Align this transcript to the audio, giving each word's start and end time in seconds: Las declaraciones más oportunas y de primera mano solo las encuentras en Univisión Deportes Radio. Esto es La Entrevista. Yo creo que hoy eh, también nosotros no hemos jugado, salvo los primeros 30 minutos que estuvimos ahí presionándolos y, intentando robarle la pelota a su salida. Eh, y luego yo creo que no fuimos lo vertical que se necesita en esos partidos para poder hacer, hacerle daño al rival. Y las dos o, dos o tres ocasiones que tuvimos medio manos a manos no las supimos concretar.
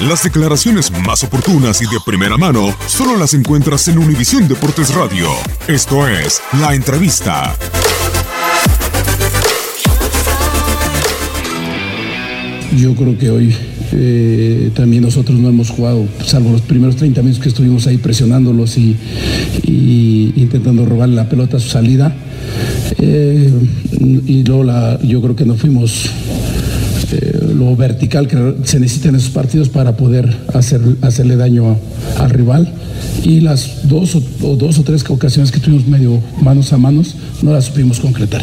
Las 0.00 0.22
declaraciones 0.22 0.90
más 0.90 1.24
oportunas 1.24 1.80
y 1.80 1.86
de 1.86 1.98
primera 2.04 2.36
mano 2.36 2.76
solo 2.86 3.16
las 3.16 3.32
encuentras 3.32 3.88
en 3.88 3.96
Univisión 3.96 4.46
Deportes 4.46 4.94
Radio. 4.94 5.26
Esto 5.68 6.06
es 6.06 6.42
La 6.60 6.74
Entrevista. 6.74 7.56
Yo 12.76 12.94
creo 12.94 13.16
que 13.16 13.30
hoy 13.30 13.56
eh, 13.92 14.70
también 14.74 15.02
nosotros 15.02 15.38
no 15.38 15.48
hemos 15.48 15.70
jugado, 15.70 16.06
salvo 16.22 16.52
los 16.52 16.60
primeros 16.60 16.96
30 16.96 17.22
minutos 17.22 17.42
que 17.42 17.48
estuvimos 17.48 17.86
ahí 17.86 17.96
presionándolos 17.96 18.76
y, 18.76 18.98
intentando 20.36 20.84
robarle 20.84 21.16
la 21.16 21.26
pelota 21.26 21.56
a 21.56 21.60
su 21.60 21.70
salida. 21.70 22.14
Eh, 22.98 23.50
y 24.26 24.44
luego 24.44 25.00
yo 25.04 25.22
creo 25.22 25.34
que 25.34 25.46
no 25.46 25.54
fuimos 25.54 26.10
lo 27.56 27.74
vertical 27.74 28.28
que 28.28 28.54
se 28.64 28.78
necesita 28.78 29.08
en 29.08 29.16
esos 29.16 29.30
partidos 29.30 29.68
para 29.68 29.96
poder 29.96 30.36
hacer, 30.54 30.80
hacerle 31.02 31.36
daño 31.36 31.76
al 32.18 32.30
rival. 32.30 32.72
Y 33.24 33.40
las 33.40 33.88
dos 33.88 34.14
o, 34.14 34.20
dos 34.56 34.78
o 34.78 34.82
tres 34.82 35.04
ocasiones 35.08 35.50
que 35.50 35.60
tuvimos 35.60 35.86
medio 35.86 36.20
manos 36.40 36.72
a 36.72 36.78
manos 36.78 37.16
no 37.42 37.52
las 37.52 37.64
supimos 37.64 38.00
concretar. 38.00 38.42